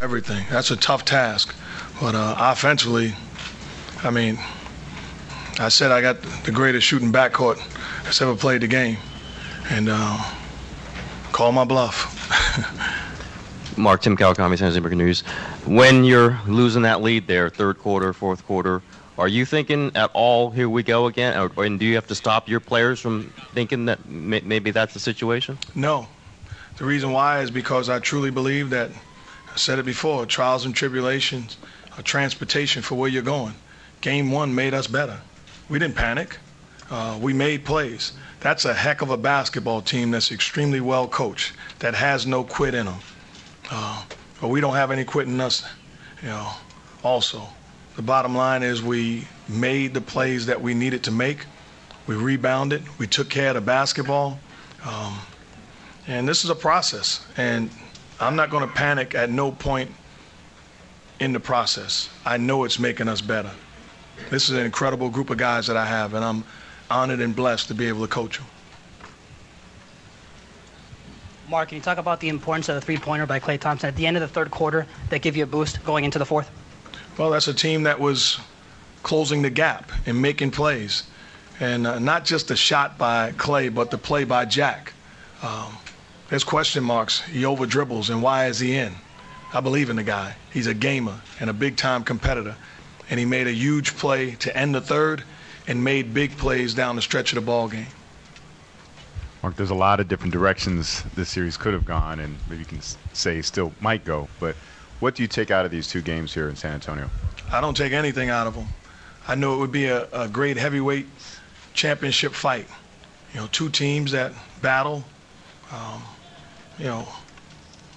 Everything. 0.00 0.44
That's 0.50 0.70
a 0.70 0.76
tough 0.76 1.04
task. 1.04 1.54
But 2.00 2.14
uh, 2.14 2.34
offensively, 2.38 3.14
I 4.02 4.10
mean, 4.10 4.38
I 5.58 5.68
said 5.68 5.92
I 5.92 6.00
got 6.00 6.20
the 6.44 6.52
greatest 6.52 6.86
shooting 6.86 7.12
backcourt 7.12 7.56
that's 8.04 8.20
ever 8.20 8.34
played 8.34 8.60
the 8.60 8.66
game. 8.66 8.98
And 9.70 9.88
uh, 9.90 10.18
call 11.32 11.52
my 11.52 11.64
bluff. 11.64 12.10
Mark, 13.78 14.02
Tim 14.02 14.16
Kawakami, 14.16 14.58
San 14.58 14.72
Jose 14.72 14.94
News. 14.94 15.22
When 15.66 16.04
you're 16.04 16.38
losing 16.46 16.82
that 16.82 17.02
lead 17.02 17.26
there, 17.26 17.48
third 17.48 17.78
quarter, 17.78 18.12
fourth 18.12 18.46
quarter, 18.46 18.82
are 19.16 19.28
you 19.28 19.44
thinking 19.44 19.92
at 19.94 20.10
all, 20.12 20.50
here 20.50 20.68
we 20.68 20.82
go 20.82 21.06
again? 21.06 21.50
Or, 21.56 21.64
and 21.64 21.78
do 21.78 21.86
you 21.86 21.94
have 21.94 22.06
to 22.08 22.14
stop 22.14 22.48
your 22.48 22.60
players 22.60 23.00
from 23.00 23.32
thinking 23.52 23.86
that 23.86 24.04
may, 24.08 24.40
maybe 24.40 24.70
that's 24.70 24.92
the 24.92 25.00
situation? 25.00 25.58
No. 25.74 26.08
The 26.76 26.84
reason 26.84 27.12
why 27.12 27.40
is 27.40 27.50
because 27.50 27.88
I 27.88 28.00
truly 28.00 28.30
believe 28.30 28.70
that, 28.70 28.90
I 29.54 29.56
said 29.56 29.78
it 29.78 29.84
before, 29.84 30.26
trials 30.26 30.64
and 30.64 30.74
tribulations 30.74 31.58
are 31.96 32.02
transportation 32.02 32.82
for 32.82 32.96
where 32.96 33.08
you're 33.08 33.22
going. 33.22 33.54
Game 34.00 34.32
one 34.32 34.52
made 34.52 34.74
us 34.74 34.88
better. 34.88 35.20
We 35.68 35.78
didn't 35.78 35.94
panic. 35.94 36.38
Uh, 36.90 37.18
we 37.22 37.32
made 37.32 37.64
plays. 37.64 38.12
That's 38.40 38.64
a 38.64 38.74
heck 38.74 39.00
of 39.00 39.10
a 39.10 39.16
basketball 39.16 39.80
team 39.80 40.10
that's 40.10 40.32
extremely 40.32 40.80
well 40.80 41.06
coached, 41.06 41.52
that 41.78 41.94
has 41.94 42.26
no 42.26 42.42
quit 42.42 42.74
in 42.74 42.86
them. 42.86 42.98
Uh, 43.70 44.04
but 44.40 44.48
we 44.48 44.60
don't 44.60 44.74
have 44.74 44.90
any 44.90 45.04
quit 45.04 45.28
in 45.28 45.40
us, 45.40 45.64
you 46.20 46.28
know, 46.28 46.50
also. 47.04 47.48
The 47.94 48.02
bottom 48.02 48.36
line 48.36 48.64
is 48.64 48.82
we 48.82 49.28
made 49.48 49.94
the 49.94 50.00
plays 50.00 50.46
that 50.46 50.60
we 50.60 50.74
needed 50.74 51.04
to 51.04 51.12
make. 51.12 51.46
We 52.08 52.16
rebounded. 52.16 52.82
We 52.98 53.06
took 53.06 53.30
care 53.30 53.50
of 53.50 53.54
the 53.54 53.60
basketball. 53.60 54.40
Um, 54.84 55.20
and 56.08 56.28
this 56.28 56.42
is 56.42 56.50
a 56.50 56.54
process. 56.56 57.24
And 57.36 57.70
I'm 58.24 58.36
not 58.36 58.48
going 58.48 58.66
to 58.66 58.74
panic 58.74 59.14
at 59.14 59.28
no 59.28 59.52
point 59.52 59.90
in 61.20 61.34
the 61.34 61.40
process. 61.40 62.08
I 62.24 62.38
know 62.38 62.64
it's 62.64 62.78
making 62.78 63.06
us 63.06 63.20
better. 63.20 63.50
This 64.30 64.48
is 64.48 64.56
an 64.56 64.64
incredible 64.64 65.10
group 65.10 65.28
of 65.28 65.36
guys 65.36 65.66
that 65.66 65.76
I 65.76 65.84
have, 65.84 66.14
and 66.14 66.24
I'm 66.24 66.42
honored 66.90 67.20
and 67.20 67.36
blessed 67.36 67.68
to 67.68 67.74
be 67.74 67.86
able 67.86 68.00
to 68.00 68.08
coach 68.08 68.38
them. 68.38 68.46
Mark, 71.50 71.68
can 71.68 71.76
you 71.76 71.82
talk 71.82 71.98
about 71.98 72.20
the 72.20 72.30
importance 72.30 72.70
of 72.70 72.76
the 72.76 72.80
three 72.80 72.96
pointer 72.96 73.26
by 73.26 73.38
Klay 73.38 73.60
Thompson 73.60 73.88
at 73.88 73.96
the 73.96 74.06
end 74.06 74.16
of 74.16 74.22
the 74.22 74.28
third 74.28 74.50
quarter 74.50 74.86
that 75.10 75.20
give 75.20 75.36
you 75.36 75.42
a 75.42 75.46
boost 75.46 75.84
going 75.84 76.04
into 76.04 76.18
the 76.18 76.24
fourth? 76.24 76.50
Well, 77.18 77.30
that's 77.30 77.48
a 77.48 77.54
team 77.54 77.82
that 77.82 78.00
was 78.00 78.40
closing 79.02 79.42
the 79.42 79.50
gap 79.50 79.92
and 80.06 80.22
making 80.22 80.52
plays. 80.52 81.02
And 81.60 81.86
uh, 81.86 81.98
not 81.98 82.24
just 82.24 82.48
the 82.48 82.56
shot 82.56 82.96
by 82.96 83.32
Klay, 83.32 83.72
but 83.72 83.90
the 83.90 83.98
play 83.98 84.24
by 84.24 84.46
Jack. 84.46 84.94
Um, 85.42 85.76
there's 86.28 86.44
question 86.44 86.84
marks. 86.84 87.20
He 87.22 87.44
over 87.44 87.66
dribbles, 87.66 88.10
and 88.10 88.22
why 88.22 88.46
is 88.46 88.58
he 88.58 88.76
in? 88.76 88.92
I 89.52 89.60
believe 89.60 89.90
in 89.90 89.96
the 89.96 90.02
guy. 90.02 90.34
He's 90.52 90.66
a 90.66 90.74
gamer 90.74 91.20
and 91.38 91.48
a 91.48 91.52
big 91.52 91.76
time 91.76 92.02
competitor. 92.02 92.56
And 93.08 93.20
he 93.20 93.26
made 93.26 93.46
a 93.46 93.52
huge 93.52 93.96
play 93.96 94.32
to 94.36 94.56
end 94.56 94.74
the 94.74 94.80
third 94.80 95.22
and 95.66 95.84
made 95.84 96.12
big 96.14 96.36
plays 96.36 96.74
down 96.74 96.96
the 96.96 97.02
stretch 97.02 97.32
of 97.32 97.36
the 97.36 97.42
ball 97.42 97.68
game. 97.68 97.86
Mark, 99.42 99.56
there's 99.56 99.70
a 99.70 99.74
lot 99.74 100.00
of 100.00 100.08
different 100.08 100.32
directions 100.32 101.02
this 101.14 101.28
series 101.28 101.56
could 101.56 101.74
have 101.74 101.84
gone, 101.84 102.18
and 102.18 102.36
maybe 102.48 102.60
you 102.60 102.64
can 102.64 102.80
say 103.12 103.42
still 103.42 103.72
might 103.80 104.04
go. 104.04 104.26
But 104.40 104.56
what 105.00 105.14
do 105.14 105.22
you 105.22 105.28
take 105.28 105.50
out 105.50 105.66
of 105.66 105.70
these 105.70 105.86
two 105.86 106.00
games 106.00 106.32
here 106.32 106.48
in 106.48 106.56
San 106.56 106.72
Antonio? 106.72 107.10
I 107.52 107.60
don't 107.60 107.76
take 107.76 107.92
anything 107.92 108.30
out 108.30 108.46
of 108.46 108.54
them. 108.54 108.66
I 109.28 109.34
know 109.34 109.54
it 109.54 109.58
would 109.58 109.72
be 109.72 109.84
a, 109.86 110.08
a 110.12 110.28
great 110.28 110.56
heavyweight 110.56 111.06
championship 111.74 112.32
fight. 112.32 112.66
You 113.34 113.40
know, 113.40 113.48
two 113.52 113.68
teams 113.68 114.12
that 114.12 114.32
battle. 114.62 115.04
Um, 115.74 116.02
you 116.78 116.84
know, 116.84 117.08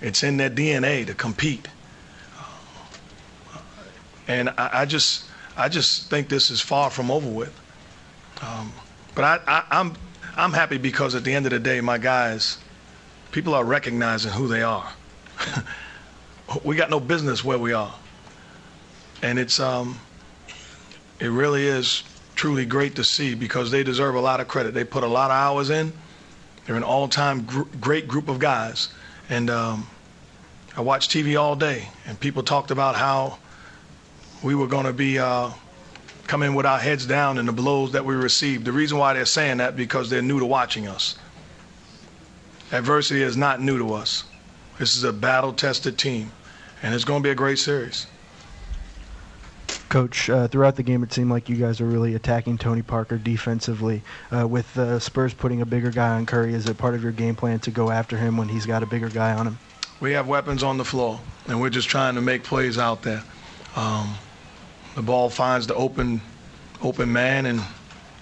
it's 0.00 0.22
in 0.22 0.36
their 0.36 0.50
DNA 0.50 1.06
to 1.06 1.14
compete. 1.14 1.68
Uh, 2.38 3.58
and 4.28 4.50
I, 4.50 4.70
I, 4.72 4.84
just, 4.86 5.24
I 5.56 5.68
just 5.68 6.10
think 6.10 6.28
this 6.28 6.50
is 6.50 6.60
far 6.60 6.90
from 6.90 7.10
over 7.10 7.28
with. 7.28 7.58
Um, 8.42 8.72
but 9.14 9.24
I, 9.24 9.40
I, 9.46 9.64
I'm, 9.70 9.94
I'm 10.36 10.52
happy 10.52 10.78
because 10.78 11.14
at 11.14 11.24
the 11.24 11.32
end 11.34 11.46
of 11.46 11.52
the 11.52 11.58
day, 11.58 11.80
my 11.80 11.98
guys, 11.98 12.58
people 13.30 13.54
are 13.54 13.64
recognizing 13.64 14.32
who 14.32 14.48
they 14.48 14.62
are. 14.62 14.90
we 16.64 16.76
got 16.76 16.90
no 16.90 17.00
business 17.00 17.44
where 17.44 17.58
we 17.58 17.72
are, 17.72 17.94
and 19.22 19.38
it's, 19.38 19.60
um, 19.60 19.98
it 21.18 21.28
really 21.28 21.66
is 21.66 22.02
truly 22.34 22.64
great 22.64 22.96
to 22.96 23.04
see 23.04 23.34
because 23.34 23.70
they 23.70 23.82
deserve 23.82 24.14
a 24.14 24.20
lot 24.20 24.40
of 24.40 24.48
credit. 24.48 24.72
They 24.72 24.84
put 24.84 25.04
a 25.04 25.08
lot 25.08 25.30
of 25.30 25.36
hours 25.36 25.70
in. 25.70 25.92
They're 26.66 26.76
an 26.76 26.82
all-time 26.82 27.42
gr- 27.42 27.62
great 27.80 28.06
group 28.06 28.28
of 28.28 28.38
guys, 28.38 28.88
and 29.28 29.50
um, 29.50 29.88
I 30.76 30.82
watched 30.82 31.10
TV 31.10 31.40
all 31.40 31.56
day, 31.56 31.88
and 32.06 32.18
people 32.18 32.42
talked 32.42 32.70
about 32.70 32.96
how 32.96 33.38
we 34.42 34.54
were 34.54 34.66
going 34.66 34.86
to 34.86 34.92
be 34.92 35.18
uh, 35.18 35.50
coming 36.26 36.54
with 36.54 36.66
our 36.66 36.78
heads 36.78 37.06
down 37.06 37.38
and 37.38 37.48
the 37.48 37.52
blows 37.52 37.92
that 37.92 38.04
we 38.04 38.14
received. 38.14 38.64
The 38.64 38.72
reason 38.72 38.98
why 38.98 39.14
they're 39.14 39.24
saying 39.24 39.58
that 39.58 39.76
because 39.76 40.10
they're 40.10 40.22
new 40.22 40.38
to 40.38 40.46
watching 40.46 40.86
us. 40.86 41.16
Adversity 42.72 43.22
is 43.22 43.36
not 43.36 43.60
new 43.60 43.78
to 43.78 43.94
us. 43.94 44.24
This 44.78 44.96
is 44.96 45.04
a 45.04 45.12
battle-tested 45.12 45.98
team, 45.98 46.30
and 46.82 46.94
it's 46.94 47.04
going 47.04 47.22
to 47.22 47.26
be 47.26 47.30
a 47.30 47.34
great 47.34 47.58
series. 47.58 48.06
Coach, 49.90 50.30
uh, 50.30 50.46
throughout 50.46 50.76
the 50.76 50.84
game, 50.84 51.02
it 51.02 51.12
seemed 51.12 51.30
like 51.30 51.48
you 51.48 51.56
guys 51.56 51.80
were 51.80 51.86
really 51.86 52.14
attacking 52.14 52.56
Tony 52.56 52.80
Parker 52.80 53.18
defensively. 53.18 54.02
Uh, 54.32 54.46
with 54.46 54.78
uh, 54.78 55.00
Spurs 55.00 55.34
putting 55.34 55.60
a 55.62 55.66
bigger 55.66 55.90
guy 55.90 56.10
on 56.10 56.26
Curry, 56.26 56.54
is 56.54 56.68
it 56.68 56.78
part 56.78 56.94
of 56.94 57.02
your 57.02 57.10
game 57.10 57.34
plan 57.34 57.58
to 57.60 57.72
go 57.72 57.90
after 57.90 58.16
him 58.16 58.36
when 58.36 58.48
he's 58.48 58.66
got 58.66 58.84
a 58.84 58.86
bigger 58.86 59.08
guy 59.08 59.34
on 59.34 59.48
him? 59.48 59.58
We 59.98 60.12
have 60.12 60.28
weapons 60.28 60.62
on 60.62 60.78
the 60.78 60.84
floor, 60.84 61.18
and 61.48 61.60
we're 61.60 61.70
just 61.70 61.88
trying 61.88 62.14
to 62.14 62.20
make 62.20 62.44
plays 62.44 62.78
out 62.78 63.02
there. 63.02 63.22
Um, 63.74 64.14
the 64.94 65.02
ball 65.02 65.28
finds 65.28 65.66
the 65.66 65.74
open, 65.74 66.20
open 66.80 67.12
man, 67.12 67.46
and 67.46 67.60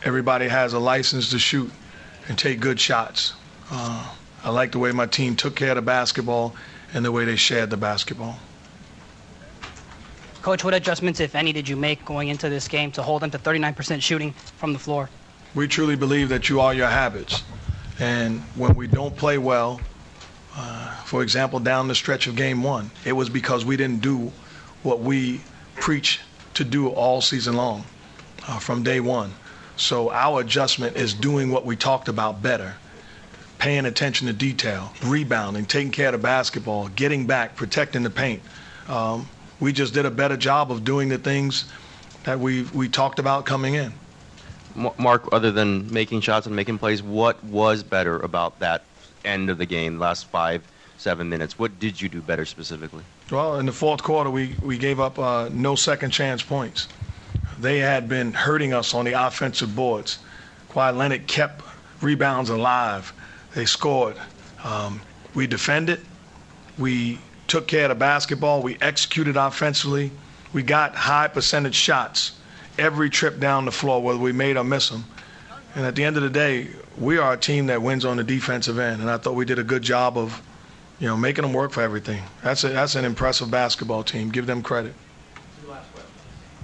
everybody 0.03 0.49
has 0.49 0.73
a 0.73 0.79
license 0.79 1.31
to 1.31 1.39
shoot 1.39 1.71
and 2.29 2.39
take 2.39 2.61
good 2.61 2.81
shots. 2.81 3.35
Uh, 3.71 4.11
I 4.43 4.49
like 4.51 4.73
the 4.73 4.79
way 4.79 4.91
my 4.93 5.07
team 5.07 5.37
took 5.37 5.55
care 5.55 5.73
of 5.73 5.77
the 5.77 5.83
basketball 5.83 6.57
and 6.95 7.05
the 7.05 7.13
way 7.13 7.27
they 7.27 7.37
shared 7.37 7.69
the 7.69 7.77
basketball. 7.77 8.39
Coach, 10.43 10.65
what 10.65 10.75
adjustments, 10.75 11.21
if 11.21 11.35
any, 11.35 11.53
did 11.53 11.69
you 11.69 11.77
make 11.77 12.05
going 12.05 12.29
into 12.29 12.49
this 12.49 12.69
game 12.69 12.93
to 12.93 13.03
hold 13.03 13.23
them 13.23 13.31
to 13.31 13.39
39% 13.39 14.01
shooting 14.01 14.33
from 14.33 14.73
the 14.73 14.79
floor? 14.79 15.11
We 15.55 15.67
truly 15.67 15.97
believe 15.97 16.29
that 16.29 16.49
you 16.49 16.61
are 16.61 16.73
your 16.73 16.89
habits. 16.89 17.43
And 17.99 18.41
when 18.55 18.75
we 18.75 18.87
don't 18.87 19.17
play 19.17 19.39
well, 19.39 19.81
uh, 20.57 20.95
for 21.05 21.23
example, 21.23 21.59
down 21.59 21.89
the 21.89 21.95
stretch 21.95 22.27
of 22.27 22.37
game 22.37 22.63
one, 22.63 22.91
it 23.05 23.13
was 23.13 23.29
because 23.29 23.65
we 23.65 23.77
didn't 23.77 24.01
do 24.01 24.31
what 24.83 25.01
we 25.01 25.41
preach 25.75 26.21
to 26.55 26.65
do 26.65 26.89
all 26.89 27.21
season 27.21 27.57
long 27.57 27.85
uh, 28.47 28.59
from 28.59 28.83
day 28.83 29.01
one. 29.01 29.33
So 29.77 30.11
our 30.11 30.41
adjustment 30.41 30.97
is 30.97 31.15
doing 31.15 31.51
what 31.51 31.65
we 31.65 31.77
talked 31.77 32.09
about 32.09 32.43
better 32.43 32.77
paying 33.59 33.87
attention 33.87 34.29
to 34.29 34.33
detail, 34.33 34.93
rebounding, 35.05 35.67
taking 35.67 35.91
care 35.91 36.07
of 36.07 36.13
the 36.13 36.19
basketball, 36.19 36.89
getting 36.89 37.27
back, 37.27 37.57
protecting 37.57 38.03
the 38.03 38.11
paint. 38.11 38.41
Um, 38.87 39.29
we 39.61 39.73
just 39.73 39.95
did 39.95 40.07
a 40.07 40.11
better 40.11 40.37
job 40.37 40.71
of 40.71 40.85
doing 40.85 41.09
the 41.09 41.19
things 41.19 41.65
that 42.25 42.39
we 42.39 42.63
we 42.75 42.89
talked 42.89 43.19
about 43.19 43.47
coming 43.47 43.75
in. 43.75 43.93
Mark, 44.99 45.29
other 45.33 45.51
than 45.51 45.93
making 45.93 46.21
shots 46.21 46.47
and 46.47 46.55
making 46.55 46.79
plays, 46.79 47.03
what 47.03 47.43
was 47.45 47.83
better 47.83 48.21
about 48.21 48.61
that 48.61 48.85
end 49.25 49.51
of 49.51 49.59
the 49.59 49.67
game, 49.67 49.99
last 49.99 50.27
five, 50.27 50.63
seven 50.99 51.29
minutes? 51.29 51.59
What 51.59 51.79
did 51.81 52.01
you 52.01 52.09
do 52.09 52.21
better 52.21 52.45
specifically? 52.45 53.03
Well, 53.31 53.59
in 53.59 53.67
the 53.67 53.73
fourth 53.73 54.03
quarter, 54.03 54.31
we, 54.31 54.55
we 54.63 54.79
gave 54.79 55.01
up 55.01 55.19
uh, 55.19 55.49
no 55.53 55.75
second 55.75 56.11
chance 56.11 56.43
points. 56.43 56.89
They 57.59 57.79
had 57.79 58.09
been 58.09 58.33
hurting 58.33 58.73
us 58.73 58.95
on 58.95 59.05
the 59.05 59.13
offensive 59.27 59.75
boards. 59.75 60.19
Kawhi 60.71 60.97
Leonard 60.97 61.27
kept 61.27 61.63
rebounds 62.01 62.51
alive. 62.51 63.13
They 63.55 63.65
scored. 63.65 64.17
Um, 64.63 65.01
we 65.35 65.47
defended. 65.47 66.01
We 66.79 67.19
took 67.49 67.67
care 67.67 67.85
of 67.85 67.89
the 67.89 67.95
basketball. 67.95 68.63
We 68.63 68.79
executed 68.81 69.37
offensively. 69.37 70.13
We 70.53 70.63
got 70.63 70.95
high 70.95 71.29
percentage 71.29 71.75
shots 71.75 72.33
every 72.79 73.11
trip 73.11 73.41
down 73.41 73.65
the 73.65 73.73
floor, 73.73 74.01
whether 74.01 74.19
we 74.19 74.33
made 74.33 74.57
or 74.57 74.65
miss 74.65 74.89
them. 74.89 75.05
And 75.75 75.85
at 75.85 75.95
the 75.97 76.05
end 76.05 76.17
of 76.17 76.23
the 76.23 76.31
day, 76.31 76.69
we 76.97 77.19
are 77.19 77.35
a 77.35 77.37
team 77.37 77.67
that 77.67 77.83
wins 77.83 78.05
on 78.05 78.17
the 78.17 78.25
defensive 78.25 78.79
end. 78.79 79.01
And 79.01 79.11
I 79.11 79.19
thought 79.19 79.35
we 79.35 79.45
did 79.45 79.59
a 79.59 79.65
good 79.65 79.83
job 79.83 80.17
of, 80.17 80.41
you 81.01 81.07
know, 81.07 81.17
making 81.17 81.43
them 81.43 81.53
work 81.53 81.73
for 81.73 81.83
everything. 81.83 82.23
That's 82.43 82.65
a, 82.65 82.69
that's 82.69 82.95
an 82.95 83.05
impressive 83.05 83.51
basketball 83.51 84.03
team. 84.05 84.31
Give 84.31 84.47
them 84.47 84.63
credit. 84.63 84.95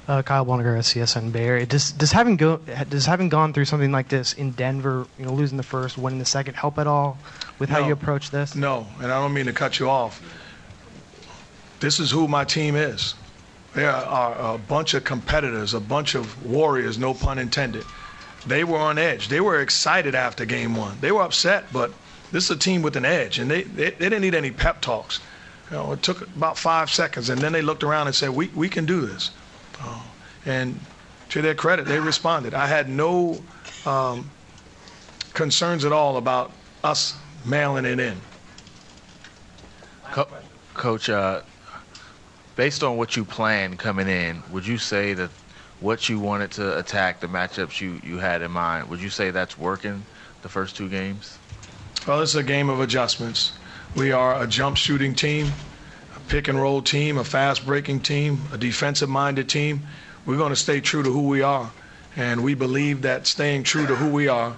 Uh, 0.06 0.20
Kyle 0.20 0.44
Bonagura, 0.44 0.80
CSN 0.80 1.32
Bay 1.32 1.46
Area. 1.46 1.64
Does 1.64 1.92
does 1.92 2.12
having 2.12 2.36
go 2.36 2.58
does 2.90 3.06
having 3.06 3.30
gone 3.30 3.54
through 3.54 3.64
something 3.64 3.90
like 3.90 4.10
this 4.10 4.34
in 4.34 4.50
Denver, 4.50 5.06
you 5.18 5.24
know, 5.24 5.32
losing 5.32 5.56
the 5.56 5.62
first, 5.62 5.96
winning 5.96 6.18
the 6.18 6.26
second, 6.26 6.54
help 6.54 6.78
at 6.78 6.86
all 6.86 7.16
with 7.58 7.70
no, 7.70 7.76
how 7.76 7.86
you 7.86 7.94
approach 7.94 8.30
this? 8.30 8.54
No, 8.54 8.86
and 9.00 9.10
I 9.10 9.18
don't 9.18 9.32
mean 9.32 9.46
to 9.46 9.54
cut 9.54 9.78
you 9.78 9.88
off. 9.88 10.20
This 11.80 12.00
is 12.00 12.10
who 12.10 12.28
my 12.28 12.44
team 12.44 12.76
is. 12.76 13.14
There 13.74 13.90
are 13.90 14.54
a 14.54 14.58
bunch 14.58 14.94
of 14.94 15.04
competitors, 15.04 15.74
a 15.74 15.80
bunch 15.80 16.14
of 16.14 16.46
warriors, 16.46 16.96
no 16.96 17.12
pun 17.12 17.38
intended. 17.38 17.84
They 18.46 18.62
were 18.62 18.78
on 18.78 18.98
edge. 18.98 19.28
They 19.28 19.40
were 19.40 19.60
excited 19.60 20.14
after 20.14 20.44
game 20.44 20.76
one. 20.76 20.98
They 21.00 21.10
were 21.10 21.22
upset, 21.22 21.72
but 21.72 21.92
this 22.30 22.44
is 22.44 22.50
a 22.50 22.56
team 22.56 22.82
with 22.82 22.96
an 22.96 23.04
edge, 23.04 23.38
and 23.38 23.50
they, 23.50 23.62
they, 23.62 23.90
they 23.90 24.08
didn't 24.08 24.20
need 24.20 24.34
any 24.34 24.50
pep 24.50 24.80
talks. 24.80 25.20
You 25.70 25.76
know, 25.76 25.92
it 25.92 26.02
took 26.02 26.22
about 26.22 26.58
five 26.58 26.90
seconds, 26.90 27.30
and 27.30 27.40
then 27.40 27.52
they 27.52 27.62
looked 27.62 27.82
around 27.82 28.06
and 28.06 28.14
said, 28.14 28.30
"We 28.30 28.48
we 28.48 28.68
can 28.68 28.84
do 28.86 29.00
this." 29.00 29.30
Uh, 29.80 30.02
and 30.44 30.78
to 31.30 31.42
their 31.42 31.54
credit, 31.54 31.86
they 31.86 31.98
responded. 31.98 32.54
I 32.54 32.66
had 32.66 32.88
no 32.88 33.42
um, 33.86 34.30
concerns 35.32 35.84
at 35.84 35.92
all 35.92 36.16
about 36.16 36.52
us 36.84 37.16
mailing 37.44 37.86
it 37.86 37.98
in. 37.98 38.20
Co- 40.12 40.28
Coach, 40.74 41.08
uh, 41.08 41.40
based 42.56 42.82
on 42.82 42.96
what 42.96 43.16
you 43.16 43.24
planned 43.24 43.78
coming 43.78 44.08
in, 44.08 44.42
would 44.50 44.66
you 44.66 44.78
say 44.78 45.14
that 45.14 45.30
what 45.80 46.08
you 46.08 46.18
wanted 46.18 46.50
to 46.52 46.78
attack, 46.78 47.20
the 47.20 47.26
matchups 47.26 47.80
you, 47.80 48.00
you 48.04 48.18
had 48.18 48.42
in 48.42 48.50
mind, 48.50 48.88
would 48.88 49.00
you 49.00 49.10
say 49.10 49.30
that's 49.30 49.58
working 49.58 50.04
the 50.42 50.48
first 50.48 50.76
two 50.76 50.88
games? 50.88 51.38
Well, 52.06 52.22
it's 52.22 52.34
a 52.34 52.42
game 52.42 52.68
of 52.68 52.80
adjustments. 52.80 53.52
We 53.96 54.12
are 54.12 54.42
a 54.42 54.46
jump 54.46 54.76
shooting 54.76 55.14
team, 55.14 55.52
a 56.16 56.20
pick 56.28 56.48
and 56.48 56.60
roll 56.60 56.82
team, 56.82 57.18
a 57.18 57.24
fast 57.24 57.64
breaking 57.66 58.00
team, 58.00 58.40
a 58.52 58.58
defensive 58.58 59.08
minded 59.08 59.48
team. 59.48 59.82
We're 60.26 60.36
going 60.36 60.50
to 60.50 60.56
stay 60.56 60.80
true 60.80 61.02
to 61.02 61.10
who 61.10 61.28
we 61.28 61.42
are. 61.42 61.70
And 62.16 62.44
we 62.44 62.54
believe 62.54 63.02
that 63.02 63.26
staying 63.26 63.64
true 63.64 63.86
to 63.86 63.94
who 63.94 64.10
we 64.10 64.28
are 64.28 64.56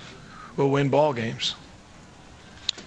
will 0.56 0.70
win 0.70 0.90
ball 0.90 1.12
games. 1.12 1.54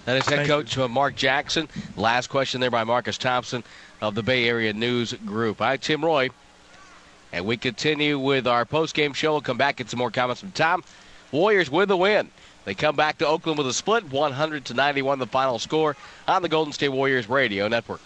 That 0.04 0.16
is 0.16 0.26
head 0.26 0.36
Thank 0.36 0.48
coach 0.48 0.78
uh, 0.78 0.88
Mark 0.88 1.14
Jackson. 1.14 1.68
Last 1.96 2.28
question 2.28 2.60
there 2.60 2.70
by 2.70 2.84
Marcus 2.84 3.18
Thompson 3.18 3.62
of 4.00 4.14
the 4.14 4.22
Bay 4.22 4.48
Area 4.48 4.72
News 4.72 5.12
Group. 5.12 5.60
I'm 5.60 5.78
Tim 5.78 6.04
Roye, 6.04 6.30
And 7.32 7.44
we 7.44 7.56
continue 7.56 8.18
with 8.18 8.46
our 8.46 8.64
post-game 8.64 9.12
show. 9.12 9.32
We'll 9.32 9.40
come 9.40 9.58
back, 9.58 9.76
get 9.76 9.90
some 9.90 9.98
more 9.98 10.10
comments 10.10 10.40
from 10.40 10.52
Tom. 10.52 10.82
Warriors 11.32 11.70
with 11.70 11.88
the 11.88 11.96
win. 11.96 12.30
They 12.64 12.74
come 12.74 12.96
back 12.96 13.18
to 13.18 13.26
Oakland 13.26 13.58
with 13.58 13.66
a 13.66 13.72
split, 13.72 14.10
100 14.10 14.64
to 14.66 14.74
91, 14.74 15.18
the 15.18 15.26
final 15.26 15.58
score 15.58 15.96
on 16.26 16.42
the 16.42 16.48
Golden 16.48 16.72
State 16.72 16.88
Warriors 16.88 17.28
Radio 17.28 17.68
Network. 17.68 18.00